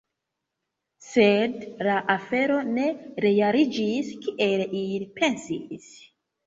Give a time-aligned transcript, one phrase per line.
[1.07, 2.89] Sed, la afero ne
[3.29, 5.91] realiĝis kiel ili pensis.